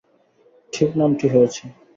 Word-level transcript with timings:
ঠিক 0.73 0.89
নামটি 0.99 1.25
হয়েছে। 1.33 1.63